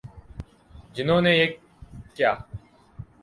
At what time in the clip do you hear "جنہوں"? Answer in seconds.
0.93-1.21